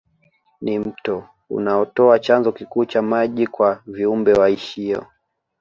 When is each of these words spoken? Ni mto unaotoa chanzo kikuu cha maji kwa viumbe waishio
Ni 0.61 0.79
mto 0.79 1.29
unaotoa 1.49 2.19
chanzo 2.19 2.51
kikuu 2.51 2.85
cha 2.85 3.01
maji 3.01 3.47
kwa 3.47 3.81
viumbe 3.87 4.33
waishio 4.33 5.07